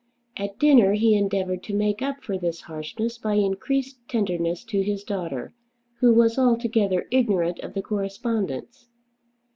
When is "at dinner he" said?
0.35-1.13